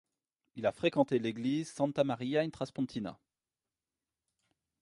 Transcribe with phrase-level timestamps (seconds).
[0.55, 3.19] Il a fréquenté l'église Santa Maria in Traspontina.